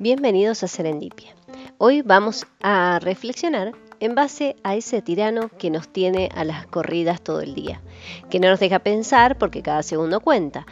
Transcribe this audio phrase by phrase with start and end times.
[0.00, 1.34] Bienvenidos a Serendipia.
[1.76, 7.20] Hoy vamos a reflexionar en base a ese tirano que nos tiene a las corridas
[7.20, 7.82] todo el día,
[8.30, 10.66] que no nos deja pensar porque cada segundo cuenta,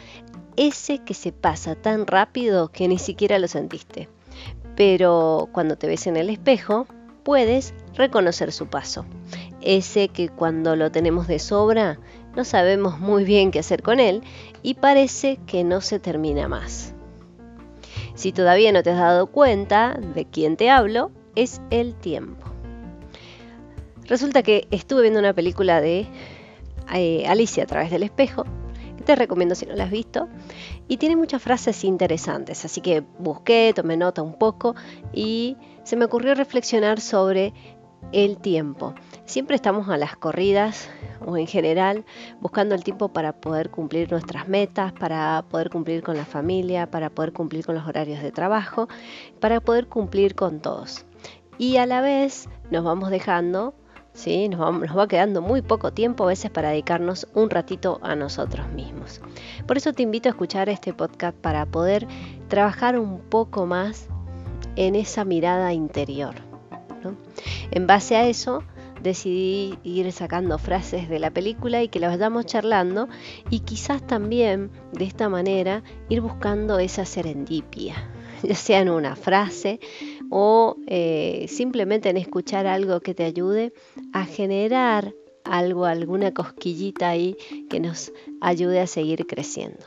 [0.55, 4.07] ese que se pasa tan rápido que ni siquiera lo sentiste,
[4.77, 6.87] pero cuando te ves en el espejo
[7.23, 9.05] puedes reconocer su paso,
[9.59, 11.99] ese que cuando lo tenemos de sobra
[12.33, 14.23] no sabemos muy bien qué hacer con él
[14.63, 16.93] y parece que no se termina más.
[18.17, 22.47] Si todavía no te has dado cuenta de quién te hablo, es el tiempo.
[24.05, 26.07] Resulta que estuve viendo una película de
[26.95, 28.43] eh, Alicia a través del espejo,
[28.97, 30.29] que te recomiendo si no la has visto,
[30.87, 34.73] y tiene muchas frases interesantes, así que busqué, tomé nota un poco
[35.13, 37.53] y se me ocurrió reflexionar sobre
[38.13, 38.95] el tiempo.
[39.27, 40.89] Siempre estamos a las corridas
[41.25, 42.05] o en general
[42.39, 47.09] buscando el tiempo para poder cumplir nuestras metas, para poder cumplir con la familia, para
[47.09, 48.87] poder cumplir con los horarios de trabajo,
[49.41, 51.05] para poder cumplir con todos.
[51.57, 53.73] Y a la vez nos vamos dejando,
[54.13, 54.47] ¿sí?
[54.47, 58.69] nos, nos va quedando muy poco tiempo a veces para dedicarnos un ratito a nosotros
[58.69, 59.19] mismos.
[59.67, 62.07] Por eso te invito a escuchar este podcast para poder
[62.47, 64.07] trabajar un poco más
[64.77, 66.35] en esa mirada interior.
[67.71, 68.63] En base a eso,
[69.01, 73.07] decidí ir sacando frases de la película y que las vayamos charlando
[73.49, 77.95] y quizás también de esta manera ir buscando esa serendipia,
[78.43, 79.79] ya sea en una frase
[80.29, 83.73] o eh, simplemente en escuchar algo que te ayude
[84.13, 85.13] a generar
[85.43, 87.37] algo, alguna cosquillita ahí
[87.69, 89.85] que nos ayude a seguir creciendo.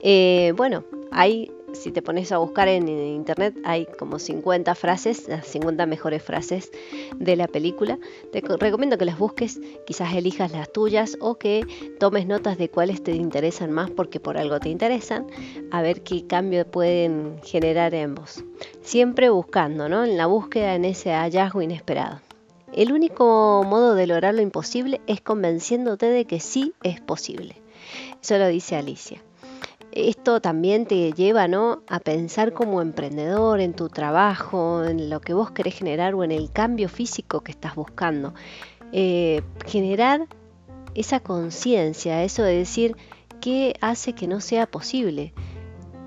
[0.00, 5.46] Eh, bueno, hay si te pones a buscar en internet, hay como 50 frases, las
[5.46, 6.70] 50 mejores frases
[7.16, 7.98] de la película.
[8.32, 11.66] Te recomiendo que las busques, quizás elijas las tuyas o que
[11.98, 15.26] tomes notas de cuáles te interesan más porque por algo te interesan,
[15.70, 18.44] a ver qué cambio pueden generar en vos.
[18.82, 20.04] Siempre buscando, ¿no?
[20.04, 22.20] En la búsqueda, en ese hallazgo inesperado.
[22.72, 27.56] El único modo de lograr lo imposible es convenciéndote de que sí es posible.
[28.20, 29.22] Eso lo dice Alicia
[29.92, 31.82] esto también te lleva ¿no?
[31.88, 36.32] a pensar como emprendedor en tu trabajo, en lo que vos querés generar o en
[36.32, 38.34] el cambio físico que estás buscando.
[38.92, 40.26] Eh, generar
[40.94, 42.96] esa conciencia, eso de decir
[43.40, 45.32] qué hace que no sea posible.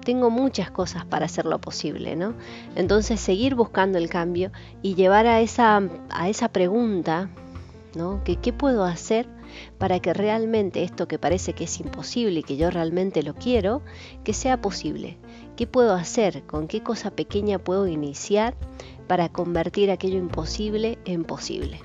[0.04, 2.34] Tengo muchas cosas para hacerlo posible, ¿no?
[2.76, 7.30] Entonces seguir buscando el cambio y llevar a esa, a esa pregunta,
[7.96, 8.24] ¿no?
[8.24, 9.28] ¿Qué puedo hacer?
[9.78, 13.82] Para que realmente esto que parece que es imposible y que yo realmente lo quiero,
[14.24, 15.18] que sea posible.
[15.56, 16.44] ¿Qué puedo hacer?
[16.44, 18.56] ¿Con qué cosa pequeña puedo iniciar
[19.08, 21.80] para convertir aquello imposible en posible?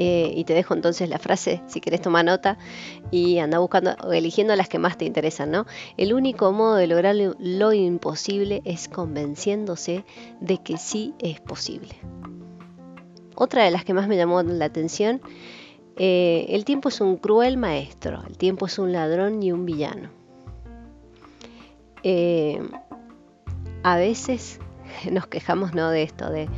[0.00, 2.56] Eh, y te dejo entonces la frase, si querés tomar nota,
[3.10, 5.66] y anda buscando, eligiendo las que más te interesan, ¿no?
[5.96, 10.04] El único modo de lograr lo imposible es convenciéndose
[10.40, 11.96] de que sí es posible.
[13.40, 15.20] Otra de las que más me llamó la atención
[16.00, 20.10] eh, el tiempo es un cruel maestro, el tiempo es un ladrón y un villano.
[22.04, 22.60] Eh,
[23.82, 24.60] a veces
[25.10, 25.90] nos quejamos ¿no?
[25.90, 26.48] de esto, de,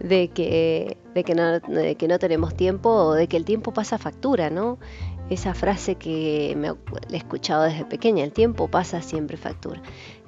[0.00, 0.96] que,
[1.36, 4.78] no, de, que, no, tenemos tiempo o de que el tiempo pasa factura, ¿no?
[5.28, 6.68] Esa frase que me
[7.12, 9.82] he escuchado desde pequeña, el tiempo pasa siempre factura.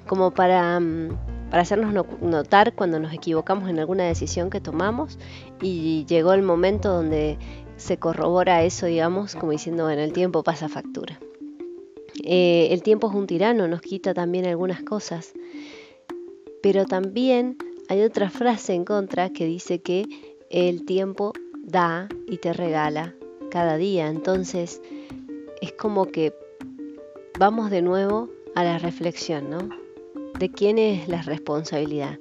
[0.07, 5.19] Como para, mm, para hacernos notar cuando nos equivocamos en alguna decisión que tomamos
[5.61, 7.37] y llegó el momento donde
[7.77, 11.19] se corrobora eso, digamos, como diciendo, bueno, el tiempo pasa factura.
[12.23, 15.33] Eh, el tiempo es un tirano, nos quita también algunas cosas,
[16.61, 17.57] pero también
[17.89, 20.05] hay otra frase en contra que dice que
[20.49, 23.15] el tiempo da y te regala
[23.49, 24.81] cada día, entonces
[25.61, 26.33] es como que
[27.39, 29.80] vamos de nuevo a la reflexión, ¿no?
[30.39, 32.19] De quién es la responsabilidad.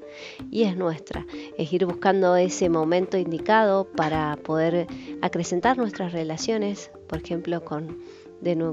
[0.51, 1.27] Y es nuestra.
[1.57, 4.87] Es ir buscando ese momento indicado para poder
[5.23, 7.99] acrecentar nuestras relaciones, por ejemplo, con,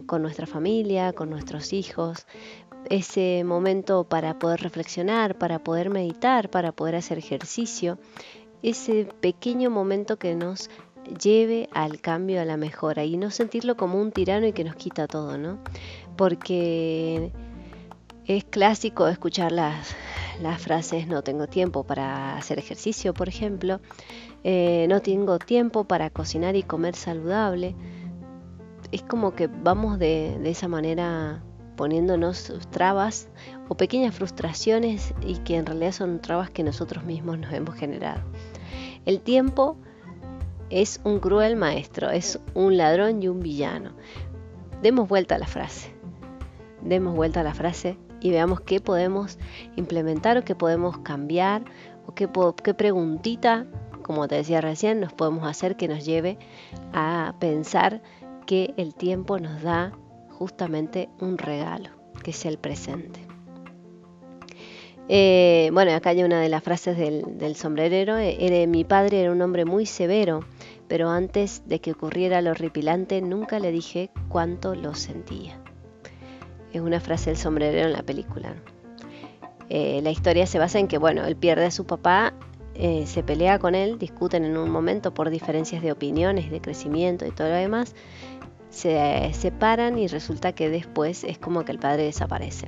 [0.05, 2.25] con nuestra familia, con nuestros hijos.
[2.89, 7.97] Ese momento para poder reflexionar, para poder meditar, para poder hacer ejercicio.
[8.63, 10.69] Ese pequeño momento que nos
[11.21, 14.75] lleve al cambio, a la mejora y no sentirlo como un tirano y que nos
[14.75, 15.59] quita todo, ¿no?
[16.17, 17.31] Porque
[18.27, 19.95] es clásico escuchar las,
[20.57, 23.79] frases no tengo tiempo para hacer ejercicio, por ejemplo,
[24.43, 27.75] eh, no tengo tiempo para cocinar y comer saludable.
[28.91, 31.41] Es como que vamos de, de esa manera
[31.77, 33.29] poniéndonos trabas
[33.69, 38.21] o pequeñas frustraciones y que en realidad son trabas que nosotros mismos nos hemos generado.
[39.05, 39.77] El tiempo
[40.69, 43.91] es un cruel maestro, es un ladrón y un villano.
[44.81, 45.93] Demos vuelta a la frase.
[46.81, 49.37] Demos vuelta a la frase y veamos qué podemos
[49.75, 51.63] implementar o qué podemos cambiar
[52.05, 53.65] o qué, preguntita,
[54.01, 56.37] como te decía recién, nos podemos hacer que nos lleve
[56.93, 58.01] a pensar
[58.45, 59.91] que el tiempo nos da
[60.29, 61.89] justamente un regalo,
[62.23, 63.19] que es el presente.
[65.09, 68.17] Eh, bueno, acá hay una de las frases del, sombrerero.
[68.17, 70.41] Eh, mi padre era un hombre muy severo,
[70.87, 75.61] pero antes de que ocurriera lo horripilante, nunca le dije cuánto lo sentía.
[76.73, 78.55] Es una frase del sombrerero en la película.
[79.69, 82.33] Eh, la historia se basa en que, bueno, él pierde a su papá,
[83.05, 87.31] se pelea con él, discuten en un momento por diferencias de opiniones, de crecimiento y
[87.31, 87.95] todo lo demás,
[88.69, 92.67] se separan y resulta que después es como que el padre desaparece.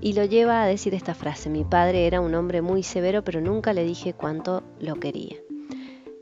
[0.00, 3.40] Y lo lleva a decir esta frase, mi padre era un hombre muy severo, pero
[3.40, 5.36] nunca le dije cuánto lo quería,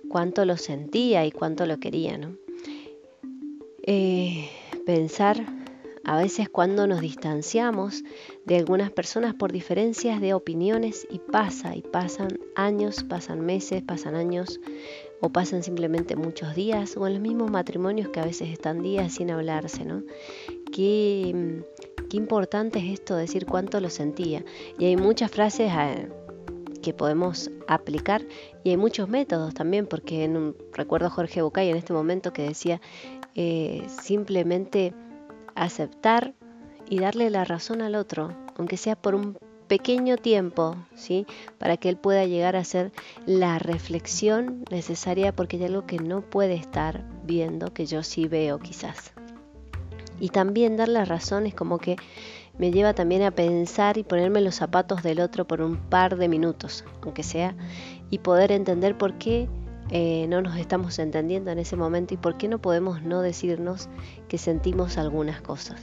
[0.09, 2.37] cuánto lo sentía y cuánto lo quería, ¿no?
[3.87, 4.49] Eh,
[4.87, 5.45] pensar
[6.05, 8.03] a veces cuando nos distanciamos
[8.45, 14.15] de algunas personas por diferencias de opiniones y pasa, y pasan años, pasan meses, pasan
[14.15, 14.61] años,
[15.21, 19.15] o pasan simplemente muchos días, o en los mismos matrimonios que a veces están días
[19.15, 20.03] sin hablarse, ¿no?
[20.73, 21.65] Qué,
[22.11, 24.45] qué importante es esto, decir cuánto lo sentía.
[24.79, 26.09] Y hay muchas frases eh,
[26.83, 28.27] que podemos aplicar
[28.63, 30.31] y hay muchos métodos también, porque
[30.73, 32.81] recuerdo a Jorge Bucay en este momento que decía
[33.35, 34.93] eh, simplemente
[35.55, 36.35] aceptar
[36.89, 41.27] y darle la razón al otro, aunque sea por un pequeño tiempo, ¿sí?
[41.59, 42.93] Para que él pueda llegar a hacer
[43.27, 48.59] la reflexión necesaria porque hay algo que no puede estar viendo, que yo sí veo
[48.59, 49.13] quizás.
[50.21, 51.97] Y también dar las razones como que
[52.59, 56.29] me lleva también a pensar y ponerme los zapatos del otro por un par de
[56.29, 57.57] minutos, aunque sea,
[58.11, 59.49] y poder entender por qué
[59.91, 63.89] eh, no nos estamos entendiendo en ese momento y por qué no podemos no decirnos
[64.29, 65.81] que sentimos algunas cosas.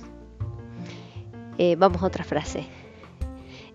[1.58, 2.68] Eh, vamos a otra frase.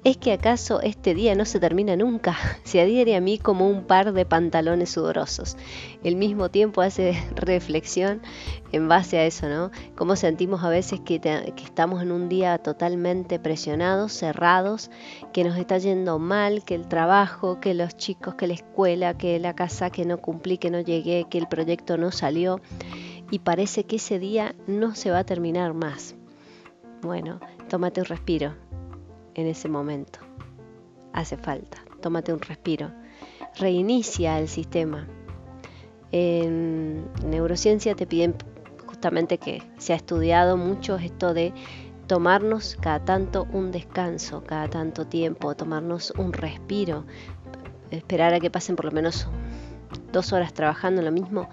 [0.06, 2.36] ¿Es que acaso este día no se termina nunca?
[2.62, 5.56] Se adhiere a mí como un par de pantalones sudorosos.
[6.04, 8.22] El mismo tiempo hace reflexión
[8.70, 9.72] en base a eso, ¿no?
[9.96, 14.92] Cómo sentimos a veces que, que estamos en un día totalmente presionados, cerrados,
[15.32, 19.40] que nos está yendo mal, que el trabajo, que los chicos, que la escuela, que
[19.40, 22.60] la casa, que no cumplí, que no llegué, que el proyecto no salió.
[23.32, 26.14] Y parece que ese día no se va a terminar más.
[27.02, 28.65] Bueno, tómate un respiro
[29.36, 30.18] en ese momento.
[31.12, 31.78] Hace falta.
[32.00, 32.90] Tómate un respiro.
[33.58, 35.06] Reinicia el sistema.
[36.10, 38.34] En neurociencia te piden
[38.86, 41.52] justamente que se ha estudiado mucho esto de
[42.06, 47.04] tomarnos cada tanto un descanso, cada tanto tiempo, tomarnos un respiro,
[47.90, 49.28] esperar a que pasen por lo menos
[50.12, 51.48] dos horas trabajando lo mismo,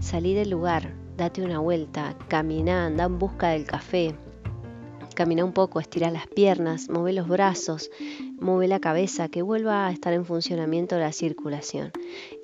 [0.00, 4.14] salir del lugar, date una vuelta, camina, anda en busca del café,
[5.16, 7.90] Camina un poco, estira las piernas, mueve los brazos,
[8.38, 11.90] mueve la cabeza, que vuelva a estar en funcionamiento la circulación.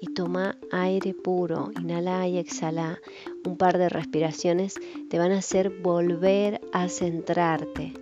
[0.00, 2.98] Y toma aire puro, inhala y exhala.
[3.44, 4.76] Un par de respiraciones
[5.10, 7.92] te van a hacer volver a centrarte,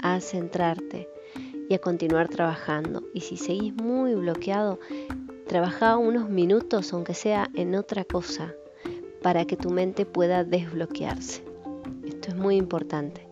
[0.00, 1.08] a centrarte
[1.68, 3.02] y a continuar trabajando.
[3.12, 4.78] Y si seguís muy bloqueado,
[5.48, 8.54] trabaja unos minutos, aunque sea en otra cosa,
[9.20, 11.42] para que tu mente pueda desbloquearse.
[12.06, 13.25] Esto es muy importante.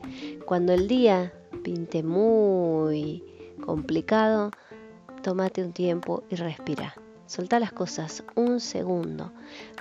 [0.45, 1.33] Cuando el día
[1.63, 3.25] pinte muy
[3.65, 4.51] complicado,
[5.23, 6.95] tómate un tiempo y respira.
[7.27, 9.33] Solta las cosas un segundo.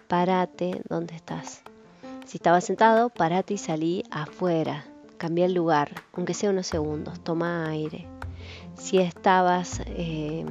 [0.07, 1.63] Párate donde estás.
[2.25, 4.85] Si estabas sentado, párate y salí afuera.
[5.17, 7.19] Cambia el lugar, aunque sea unos segundos.
[7.21, 8.07] Toma aire.
[8.75, 10.45] Si estabas eh,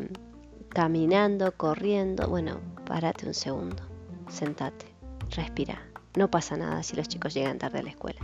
[0.69, 3.83] caminando, corriendo, bueno, párate un segundo.
[4.29, 4.93] Sentate.
[5.31, 5.81] Respira.
[6.17, 8.21] No pasa nada si los chicos llegan tarde a la escuela.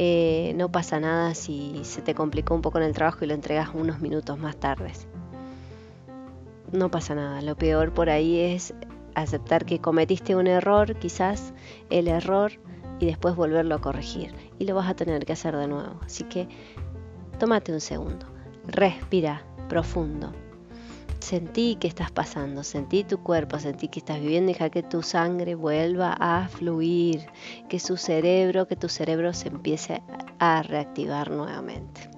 [0.00, 3.34] Eh, no pasa nada si se te complicó un poco en el trabajo y lo
[3.34, 4.92] entregas unos minutos más tarde.
[6.70, 8.74] No pasa nada, lo peor por ahí es
[9.16, 11.52] aceptar que cometiste un error, quizás
[11.90, 12.52] el error,
[13.00, 14.32] y después volverlo a corregir.
[14.60, 15.98] Y lo vas a tener que hacer de nuevo.
[16.04, 16.46] Así que
[17.40, 18.26] tómate un segundo,
[18.68, 20.32] respira profundo.
[21.20, 25.54] Sentí que estás pasando, sentí tu cuerpo, sentí que estás viviendo, deja que tu sangre
[25.54, 27.26] vuelva a fluir,
[27.68, 30.02] que su cerebro, que tu cerebro se empiece
[30.38, 32.08] a reactivar nuevamente.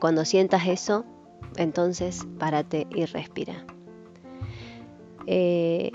[0.00, 1.04] Cuando sientas eso,
[1.56, 3.64] entonces párate y respira.
[5.26, 5.92] Eh,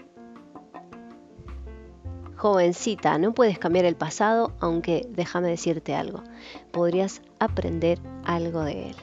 [2.35, 6.23] jovencita, no puedes cambiar el pasado, aunque déjame decirte algo,
[6.71, 8.95] podrías aprender algo de él.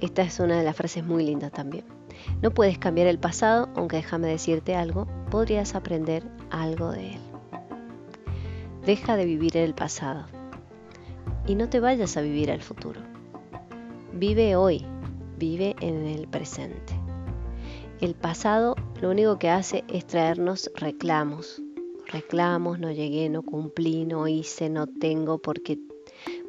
[0.00, 1.84] Esta es una de las frases muy lindas también.
[2.40, 7.20] No puedes cambiar el pasado, aunque déjame decirte algo, podrías aprender algo de él.
[8.84, 10.26] Deja de vivir el pasado.
[11.46, 13.00] y no te vayas a vivir al futuro.
[14.12, 14.84] Vive hoy,
[15.38, 16.92] vive en el presente.
[18.00, 21.62] El pasado lo único que hace es traernos reclamos.
[22.06, 25.78] Reclamos, no llegué, no cumplí, no hice, no tengo porque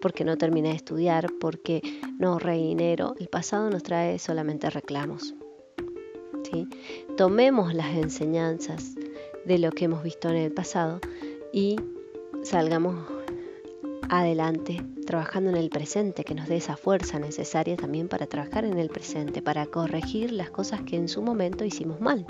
[0.01, 1.82] porque no terminé de estudiar, porque
[2.18, 3.15] no ahorré dinero.
[3.20, 5.36] El pasado nos trae solamente reclamos.
[6.44, 6.68] ¿sí?
[7.18, 8.96] Tomemos las enseñanzas
[9.46, 11.00] de lo que hemos visto en el pasado
[11.53, 11.77] y
[12.44, 12.96] salgamos
[14.10, 18.77] adelante trabajando en el presente, que nos dé esa fuerza necesaria también para trabajar en
[18.77, 22.27] el presente, para corregir las cosas que en su momento hicimos mal.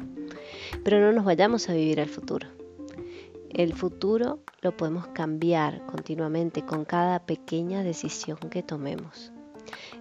[0.84, 2.48] Pero no nos vayamos a vivir al futuro.
[3.60, 9.34] El futuro lo podemos cambiar continuamente con cada pequeña decisión que tomemos.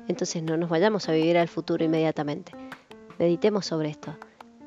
[0.07, 2.53] Entonces no nos vayamos a vivir al futuro inmediatamente.
[3.19, 4.17] Meditemos sobre esto.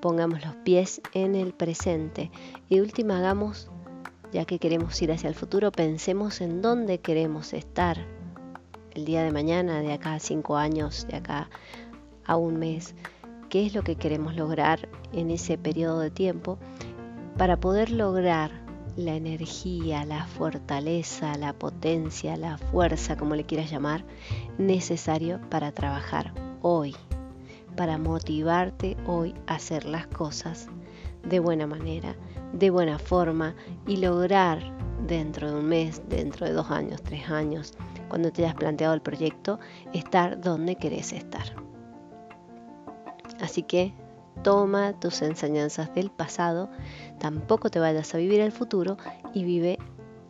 [0.01, 2.31] Pongamos los pies en el presente
[2.67, 3.71] y última hagamos
[4.33, 7.97] ya que queremos ir hacia el futuro, pensemos en dónde queremos estar
[8.93, 11.49] el día de mañana, de acá a cinco años, de acá
[12.25, 12.93] a un mes,
[13.47, 16.59] qué es lo que queremos lograr en ese periodo de tiempo
[17.37, 18.60] para poder lograr
[18.95, 24.05] la energía, la fortaleza, la potencia, la fuerza, como le quieras llamar,
[24.57, 26.95] necesario para trabajar hoy,
[27.75, 30.67] para motivarte hoy a hacer las cosas
[31.23, 32.15] de buena manera,
[32.53, 33.55] de buena forma
[33.87, 34.59] y lograr
[35.07, 37.73] dentro de un mes, dentro de dos años, tres años,
[38.09, 39.59] cuando te hayas planteado el proyecto,
[39.93, 41.55] estar donde querés estar.
[43.39, 43.93] Así que
[44.43, 46.69] toma tus enseñanzas del pasado,
[47.19, 48.97] tampoco te vayas a vivir el futuro
[49.33, 49.77] y vive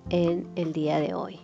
[0.10, 1.40] en el día de hoy.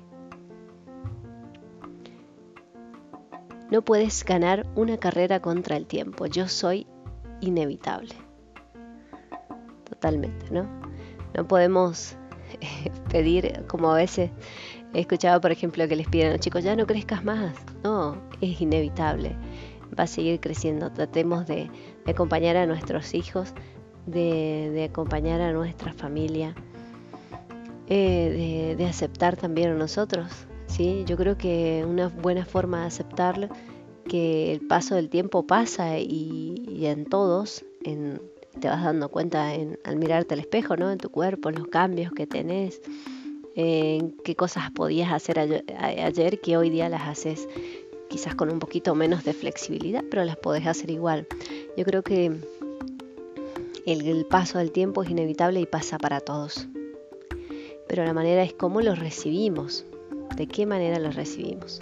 [3.72, 6.88] No puedes ganar una carrera contra el tiempo, yo soy
[7.42, 8.16] inevitable
[9.98, 10.68] totalmente, ¿no?
[11.34, 12.16] No podemos
[12.62, 14.32] eh, pedir, como a veces
[14.94, 17.54] he escuchado, por ejemplo, que les piden a los chicos, ya no crezcas más.
[17.84, 19.36] No, es inevitable.
[19.98, 20.92] Va a seguir creciendo.
[20.92, 21.70] Tratemos de,
[22.12, 23.54] acompañar a nuestros hijos,
[24.06, 26.56] de, acompañar a nuestra familia,
[27.88, 30.32] eh, de, aceptar también a nosotros.
[30.68, 31.04] ¿sí?
[31.06, 33.50] Yo creo que una buena forma de aceptar
[34.08, 38.22] que el paso del tiempo pasa y, en todos, en,
[38.60, 39.52] te vas dando cuenta
[39.84, 40.92] al mirarte al espejo, ¿no?
[40.92, 42.82] En tu cuerpo, en los cambios que tenés,
[43.56, 47.48] en qué cosas podías hacer ayer, que hoy día las haces
[48.08, 51.28] quizás con un poquito menos de flexibilidad, pero las podés hacer igual.
[51.76, 52.38] Yo creo que
[53.86, 56.68] el, paso del tiempo es inevitable y pasa para todos.
[57.88, 59.86] Pero la manera es cómo lo recibimos,
[60.36, 61.80] de qué manera lo recibimos.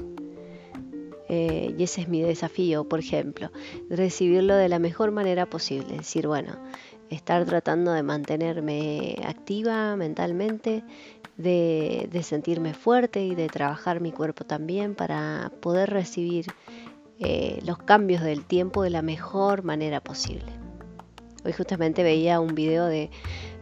[1.27, 3.51] Eh, y ese es mi desafío, por ejemplo,
[3.89, 5.97] recibirlo de la mejor manera posible.
[5.97, 6.55] Decir, bueno,
[7.09, 10.83] estar tratando de mantenerme activa mentalmente,
[11.37, 16.47] de, sentirme fuerte y de trabajar mi cuerpo también para poder recibir
[17.19, 20.51] eh, los cambios del tiempo de la mejor manera posible.
[21.43, 23.11] Hoy justamente veía un video de,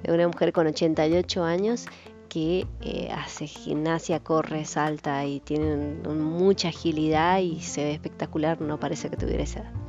[0.08, 1.86] una mujer con 88 años
[2.30, 5.76] que eh, hace gimnasia, corre, salta y tiene
[6.08, 9.83] mucha agilidad y se ve espectacular, no parece que tuviera esa edad.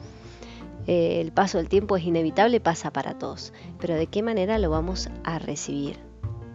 [0.87, 4.71] Eh, el paso del tiempo es inevitable, pasa para todos, pero ¿de qué manera lo
[4.71, 5.99] vamos a recibir?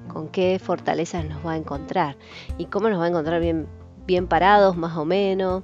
[0.08, 2.18] ¿Con qué fortalezas nos va a encontrar?
[2.58, 3.68] ¿Y cómo nos va a encontrar bien,
[4.06, 5.64] bien parados, más o menos?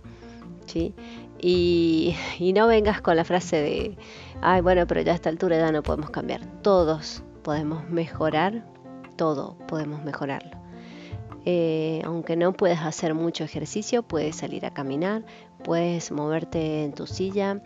[0.65, 0.93] ¿sí?
[1.39, 2.15] Y,
[2.55, 3.97] no vengas con la frase de,
[4.41, 6.41] ay, bueno, pero ya a esta altura ya no podemos cambiar.
[6.61, 8.63] Todos podemos mejorar
[9.15, 10.51] todo podemos mejorarlo.
[11.45, 15.25] Eh, aunque no puedes hacer mucho ejercicio, puedes salir a caminar,
[15.63, 17.61] puedes moverte en tu silla,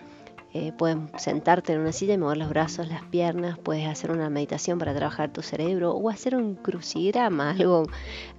[0.52, 4.32] eh, puedes sentarte en una silla y mover los brazos, las piernas, puedes hacer una
[4.32, 7.84] meditación para trabajar tu cerebro o hacer un crucigrama, algo,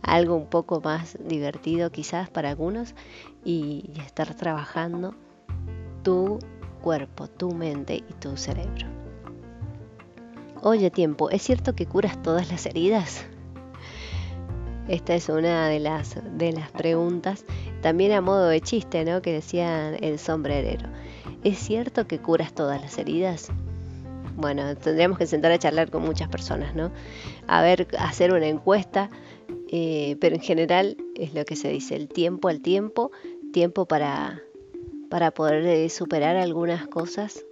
[0.03, 2.95] algo un poco más divertido quizás para algunos
[3.45, 5.15] y estar trabajando
[6.03, 6.39] tu
[6.83, 8.87] cuerpo, tu mente y tu cerebro.
[10.63, 13.25] Oye, tiempo, ¿es cierto que curas todas las heridas?
[14.89, 17.45] Esta es una de las, de las preguntas,
[17.81, 19.23] también a modo de chiste, ¿no?
[19.23, 20.89] Que decía el sombrerero.
[21.45, 23.49] ¿Es cierto que curas todas las heridas?
[24.37, 26.91] Bueno, tendríamos que sentar a charlar con muchas personas, ¿no?
[27.47, 29.11] A ver, hacer una encuesta,
[29.69, 33.11] eh, pero en general es lo que se dice, el tiempo al tiempo,
[33.53, 34.41] tiempo para,
[35.09, 37.45] para poder eh, superar algunas cosas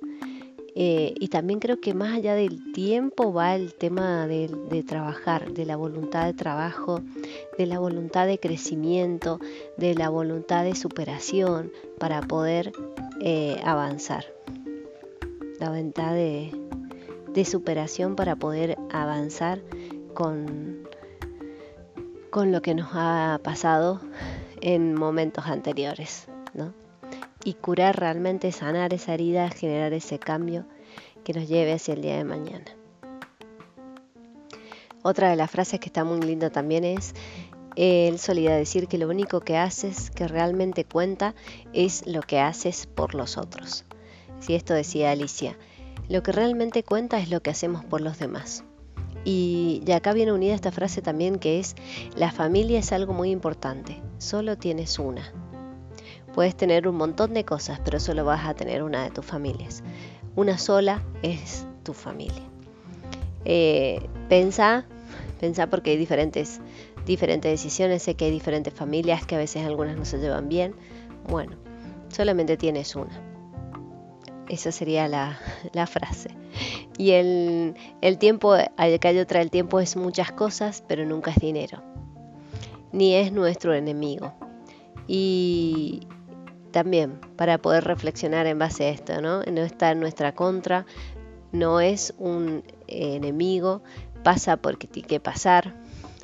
[0.81, 5.67] eh, y también creo que más allá del tiempo va el tema de, trabajar, de
[5.67, 7.01] la voluntad de trabajo,
[7.59, 9.41] de la voluntad de crecimiento,
[9.77, 12.71] de la voluntad de superación para poder
[13.21, 14.25] eh, avanzar.
[15.59, 16.53] La voluntad de,
[17.45, 19.61] superación para poder avanzar
[20.13, 20.89] con,
[22.31, 24.01] con lo que nos ha pasado
[24.61, 26.75] en momentos anteriores, ¿no?
[27.45, 30.65] Y curar realmente, sanar esa herida, generar ese cambio
[31.23, 32.65] que nos lleve hacia el día de mañana.
[35.03, 37.15] Otra de las frases que está muy linda también es,
[37.79, 41.37] él solía decir que lo único que haces que realmente cuenta
[41.73, 43.85] es lo que haces por los otros.
[44.41, 45.57] Si esto decía Alicia,
[46.09, 48.65] lo que realmente cuenta es lo que hacemos por los demás.
[49.25, 51.77] Y de acá viene unida esta frase también que es,
[52.17, 55.33] la familia es algo muy importante, solo tienes una.
[56.35, 59.85] Puedes tener un montón de cosas, pero solo vas a tener una de tus familias.
[60.35, 62.43] Una sola es tu familia.
[63.45, 64.85] Eh, pensa,
[65.41, 66.61] pensa porque hay diferentes,
[67.09, 70.75] diferentes decisiones, sé que hay diferentes familias que a veces algunas no se llevan bien.
[71.29, 71.57] Bueno,
[72.09, 73.21] solamente tienes una.
[74.49, 75.39] Esa sería la,
[75.87, 76.31] frase.
[76.97, 81.39] Y el, el tiempo, acá hay otra, el tiempo es muchas cosas, pero nunca es
[81.39, 81.83] dinero.
[82.93, 84.33] Ni es nuestro enemigo.
[85.07, 86.07] Y
[86.71, 89.43] también para poder reflexionar en base a esto, ¿no?
[89.43, 90.87] No está en nuestra contra,
[91.53, 93.83] no es un enemigo,
[94.23, 95.75] pasa porque tiene que pasar.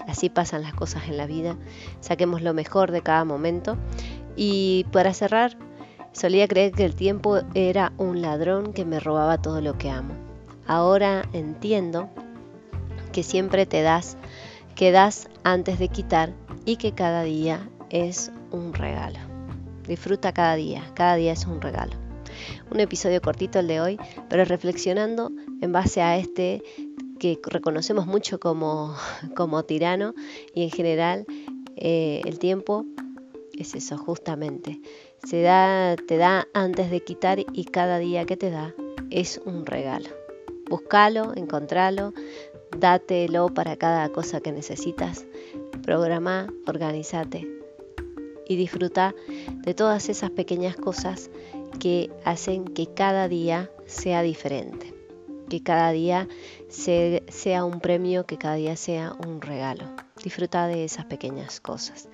[0.06, 1.56] Así pasan las cosas en la vida.
[2.00, 3.76] Saquemos lo mejor de cada momento.
[4.36, 5.56] Y para cerrar,
[6.14, 10.14] Solía creer que el tiempo era un ladrón que me robaba todo lo que amo.
[10.64, 12.08] Ahora entiendo
[13.12, 14.16] que siempre te das,
[14.76, 16.32] que das antes de quitar
[16.64, 19.18] y que cada día es un regalo.
[19.88, 21.94] Disfruta cada día, cada día es un regalo.
[22.70, 23.98] Un episodio cortito el de hoy,
[24.28, 26.62] pero reflexionando en base a este
[27.18, 28.94] que reconocemos mucho como,
[29.36, 30.14] como tirano
[30.54, 31.26] y en general
[31.76, 32.84] eh, el tiempo
[33.52, 34.80] es eso justamente
[35.24, 38.74] se da, te da antes de quitar y cada día que te da
[39.10, 40.10] es un regalo.
[40.68, 42.12] Búscalo, encontralo,
[42.78, 45.24] dátelo para cada cosa que necesitas.
[45.82, 47.48] Programa, organízate
[48.46, 49.14] y disfruta
[49.64, 51.30] de todas esas pequeñas cosas
[51.80, 54.93] que hacen que cada día sea diferente,
[55.48, 56.28] que cada día
[56.68, 59.84] sea un premio, que cada día sea un regalo.
[60.22, 62.08] Disfruta de esas pequeñas cosas.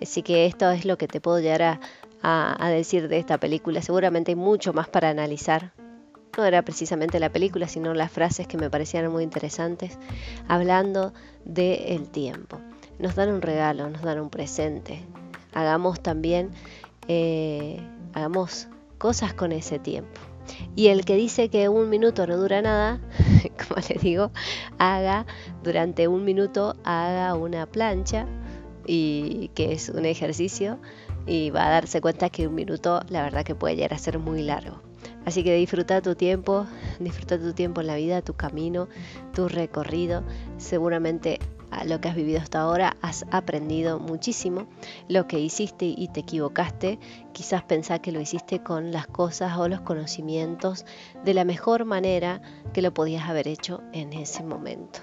[0.00, 1.80] Así que esto es lo que te puedo llegar
[2.22, 3.82] a, decir de esta película.
[3.82, 5.72] Seguramente hay mucho más para analizar.
[6.36, 9.98] No era precisamente la película, sino las frases que me parecían muy interesantes,
[10.48, 11.12] hablando
[11.44, 12.60] del tiempo.
[12.98, 15.02] Nos dan un regalo, nos dan un presente.
[15.52, 16.50] Hagamos también,
[17.08, 17.80] eh,
[18.14, 20.20] hagamos cosas con ese tiempo.
[20.76, 23.00] Y el que dice que un minuto no dura nada,
[23.68, 24.30] como les digo,
[24.78, 25.26] haga
[25.62, 28.26] durante un minuto, haga una plancha
[28.86, 30.78] y que es un ejercicio
[31.26, 34.18] y va a darse cuenta que un minuto la verdad que puede llegar a ser
[34.18, 34.80] muy largo.
[35.24, 36.66] Así que disfruta tu tiempo,
[36.98, 38.88] disfruta tu tiempo en la vida, tu camino,
[39.34, 40.22] tu recorrido.
[40.56, 41.38] Seguramente
[41.84, 44.66] lo que has vivido hasta ahora has aprendido muchísimo.
[45.08, 46.98] Lo que hiciste y te equivocaste,
[47.32, 50.84] quizás pensá que lo hiciste con las cosas o los conocimientos
[51.24, 55.00] de la mejor manera que lo podías haber hecho en ese momento.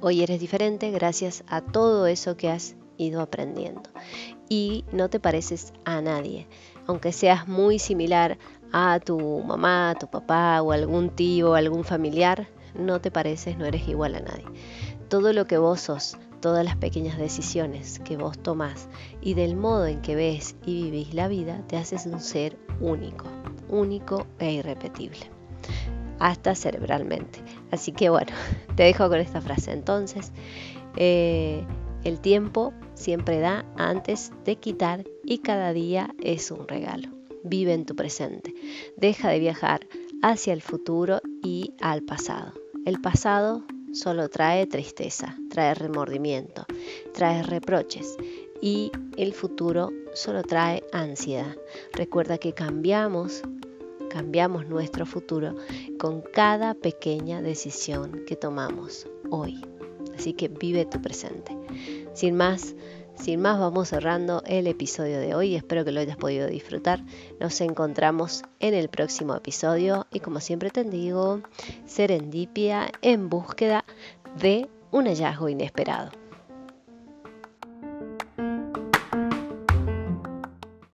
[0.00, 3.82] Hoy eres diferente gracias a todo eso que has ido aprendiendo.
[4.48, 6.48] Y no te pareces a nadie,
[6.86, 8.38] aunque seas muy similar
[8.72, 13.88] a tu mamá, tu papá o algún tío algún familiar, no te pareces, no eres
[13.88, 14.44] igual a nadie.
[15.10, 18.88] Todo lo que vos sos, todas las pequeñas decisiones que vos tomás
[19.20, 23.26] y del modo en que ves y vivís la vida, te haces un ser único,
[23.68, 25.18] único e irrepetible,
[26.20, 27.40] hasta cerebralmente.
[27.72, 28.30] Así que bueno,
[28.76, 30.30] te dejo con esta frase entonces.
[30.94, 31.64] Eh,
[32.04, 37.08] el tiempo siempre da antes de quitar y cada día es un regalo.
[37.42, 38.54] Vive en tu presente.
[38.96, 39.88] Deja de viajar
[40.22, 42.52] hacia el futuro y al pasado.
[42.86, 46.64] El pasado solo trae tristeza, trae remordimiento,
[47.12, 48.16] trae reproches
[48.60, 51.56] y el futuro solo trae ansiedad.
[51.92, 53.42] Recuerda que cambiamos,
[54.08, 55.54] cambiamos nuestro futuro
[55.98, 59.60] con cada pequeña decisión que tomamos hoy.
[60.16, 61.56] Así que vive tu presente.
[62.12, 62.74] Sin más,
[63.20, 65.54] sin más vamos cerrando el episodio de hoy.
[65.54, 67.04] Espero que lo hayas podido disfrutar.
[67.38, 71.42] Nos encontramos en el próximo episodio y como siempre te digo,
[71.86, 73.84] serendipia en búsqueda
[74.40, 76.19] de un hallazgo inesperado.